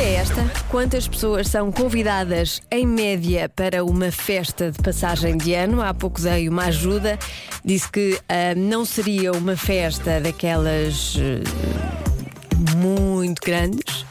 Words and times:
é 0.00 0.14
esta? 0.14 0.50
Quantas 0.70 1.06
pessoas 1.06 1.48
são 1.48 1.70
convidadas 1.70 2.62
em 2.70 2.86
média 2.86 3.50
para 3.50 3.84
uma 3.84 4.10
festa 4.10 4.70
de 4.70 4.78
passagem 4.78 5.36
de 5.36 5.52
ano? 5.52 5.82
Há 5.82 5.92
pouco 5.92 6.22
dei 6.22 6.48
uma 6.48 6.64
ajuda, 6.64 7.18
disse 7.62 7.90
que 7.92 8.18
ah, 8.26 8.54
não 8.56 8.86
seria 8.86 9.30
uma 9.32 9.56
festa 9.56 10.18
daquelas 10.18 11.16
ah, 11.18 12.76
muito 12.76 13.42
grandes, 13.44 14.06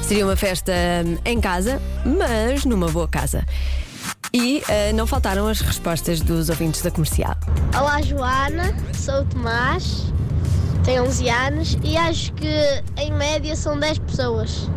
seria 0.00 0.24
uma 0.24 0.36
festa 0.36 0.72
hum, 1.04 1.18
em 1.22 1.38
casa, 1.38 1.82
mas 2.04 2.64
numa 2.64 2.88
boa 2.88 3.06
casa. 3.06 3.44
E 4.32 4.62
ah, 4.68 4.92
não 4.94 5.06
faltaram 5.06 5.46
as 5.46 5.60
respostas 5.60 6.20
dos 6.22 6.48
ouvintes 6.48 6.80
da 6.80 6.90
comercial. 6.90 7.36
Olá 7.78 8.00
Joana, 8.00 8.74
sou 8.94 9.20
o 9.20 9.24
Tomás, 9.26 10.06
tenho 10.82 11.04
11 11.04 11.28
anos 11.28 11.78
e 11.84 11.94
acho 11.94 12.32
que 12.32 12.48
em 12.96 13.12
média 13.12 13.54
são 13.54 13.78
10 13.78 13.98
pessoas. 13.98 14.70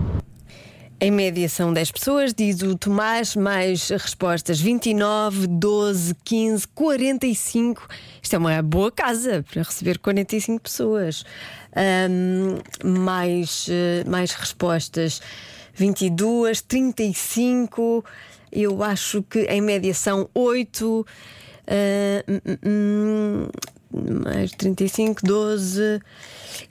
Em 1.02 1.11
média 1.11 1.47
são 1.47 1.71
10 1.71 1.92
pessoas, 1.92 2.33
diz 2.33 2.61
o 2.61 2.78
Tomás, 2.78 3.33
mais 3.33 3.87
respostas 3.87 4.60
29, 4.60 5.47
12, 5.47 6.14
15, 6.25 6.68
45. 6.68 7.87
Isto 8.21 8.36
é 8.36 8.37
uma 8.37 8.61
boa 8.61 8.91
casa 8.91 9.41
para 9.50 9.64
receber 9.64 9.97
45 9.97 10.61
pessoas. 10.61 11.24
Ahm, 11.74 12.60
mais, 12.83 13.68
eh, 13.69 14.04
mais 14.10 14.33
respostas 14.33 15.21
22, 15.74 16.61
35. 16.61 18.04
Eu 18.52 18.83
acho 18.83 19.24
que 19.24 19.43
em 19.43 19.61
média 19.61 19.93
são 19.93 20.29
8. 20.33 21.05
ah, 21.66 22.24
hum, 22.27 22.39
hum, 22.66 23.50
hum, 23.93 24.21
mais 24.25 24.52
35, 24.52 25.25
12. 25.25 26.02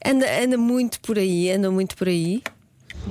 Anda, 0.04 0.26
anda 0.44 0.58
muito 0.58 1.00
por 1.00 1.18
aí, 1.18 1.50
anda 1.50 1.70
muito 1.70 1.96
por 1.96 2.08
aí. 2.08 2.42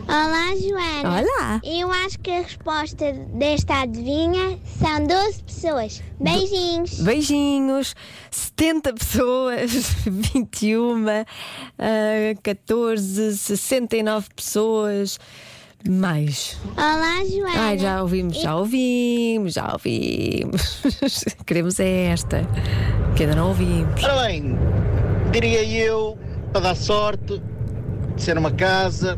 Olá, 0.05 0.55
Joana. 0.55 1.21
Olá! 1.21 1.61
Eu 1.63 1.91
acho 1.91 2.19
que 2.19 2.29
a 2.29 2.41
resposta 2.41 3.13
desta 3.33 3.81
adivinha 3.81 4.59
são 4.79 5.05
12 5.07 5.43
pessoas. 5.43 6.03
Beijinhos. 6.19 6.99
Beijinhos, 6.99 7.95
70 8.29 8.93
pessoas, 8.93 9.71
21, 10.05 11.05
ah, 11.07 11.25
14, 12.43 13.37
69 13.37 14.27
pessoas, 14.35 15.19
mais. 15.89 16.57
Olá, 16.75 17.23
Joana. 17.25 17.59
Ai, 17.59 17.77
já 17.79 18.01
ouvimos, 18.01 18.37
já 18.39 18.55
ouvimos, 18.55 19.53
já 19.53 19.71
ouvimos. 19.73 20.81
Queremos 21.45 21.79
é 21.79 22.07
esta, 22.07 22.41
que 23.15 23.23
ainda 23.23 23.35
não 23.35 23.49
ouvimos. 23.49 24.03
Ora 24.03 24.27
bem, 24.27 24.57
diria 25.31 25.63
eu, 25.63 26.17
para 26.51 26.61
dar 26.61 26.75
sorte, 26.75 27.41
de 28.15 28.21
ser 28.21 28.37
uma 28.37 28.51
casa, 28.51 29.17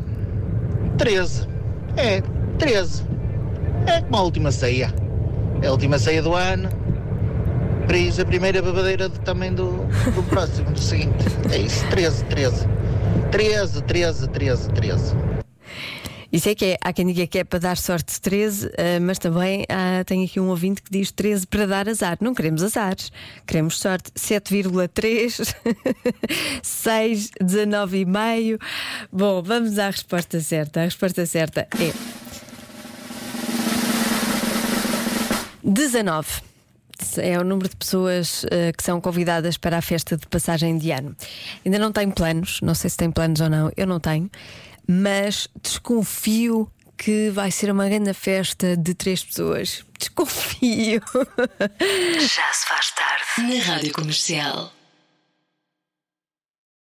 13. 1.00 1.48
É, 1.98 2.22
13. 2.60 3.04
É 3.88 4.02
como 4.02 4.18
a 4.18 4.22
última 4.22 4.52
ceia. 4.52 4.94
É 5.62 5.68
a 5.68 5.72
última 5.72 5.98
ceia 5.98 6.22
do 6.22 6.36
ano. 6.36 6.70
Para 7.88 7.98
isso, 7.98 8.22
a 8.22 8.26
primeira 8.26 8.62
babadeira 8.62 9.10
de- 9.10 9.20
também 9.22 9.52
do, 9.52 9.72
do 10.14 10.22
próximo, 10.30 10.70
do 10.72 10.80
seguinte. 10.80 11.26
É 11.52 11.58
isso, 11.58 11.84
13, 11.88 12.24
13. 12.26 12.68
13, 13.32 13.84
13, 13.84 14.30
13, 14.30 14.70
13. 14.70 15.16
Isso 16.32 16.48
é 16.48 16.56
que 16.56 16.66
é, 16.66 16.78
há 16.82 16.94
quem 16.94 17.08
diga 17.08 17.26
que 17.26 17.40
é 17.40 17.44
para 17.44 17.60
dar 17.60 17.78
sorte 17.78 18.22
13, 18.22 18.68
ah, 18.68 19.00
mas 19.02 19.18
também 19.18 19.66
há, 19.68 20.04
tem 20.04 20.24
aqui 20.24 20.40
um 20.40 20.50
ouvinte 20.50 20.82
que 20.82 20.92
diz 20.92 21.12
13 21.12 21.48
para 21.48 21.66
dar 21.66 21.90
azar. 21.90 22.18
Não 22.22 22.34
queremos 22.36 22.62
azares, 22.62 23.12
queremos 23.48 23.80
sorte. 23.80 24.12
7,3, 24.12 25.56
6, 26.62 27.32
19,5. 27.42 28.60
Bom, 29.12 29.42
vamos 29.42 29.80
à 29.80 29.88
resposta 29.88 30.40
certa. 30.40 30.82
A 30.82 30.84
resposta 30.84 31.26
certa 31.26 31.68
é 31.80 31.94
19. 35.64 36.50
É 37.18 37.40
o 37.40 37.44
número 37.44 37.70
de 37.70 37.76
pessoas 37.76 38.46
eh, 38.52 38.74
que 38.74 38.84
são 38.84 39.00
convidadas 39.00 39.58
para 39.58 39.78
a 39.78 39.82
festa 39.82 40.18
de 40.18 40.28
passagem 40.28 40.78
de 40.78 40.92
ano. 40.92 41.16
Ainda 41.66 41.80
não 41.80 41.94
tenho 41.94 42.12
planos, 42.12 42.60
não 42.62 42.76
sei 42.76 42.90
se 42.90 42.98
tem 42.98 43.10
planos 43.10 43.40
ou 43.40 43.50
não, 43.50 43.72
eu 43.78 43.88
não 43.88 44.02
tenho, 44.02 44.30
mas 44.92 45.48
desconfio 45.62 46.68
que 46.98 47.30
vai 47.30 47.52
ser 47.52 47.70
uma 47.70 47.88
grande 47.88 48.12
festa 48.12 48.76
de 48.76 48.96
três 48.96 49.24
pessoas. 49.24 49.86
Desconfio. 50.00 51.00
Já 52.20 52.54
se 52.54 52.66
faz 52.66 52.92
tarde 52.96 53.54
na 53.54 53.64
Rádio 53.64 53.94
Comercial. 53.94 54.74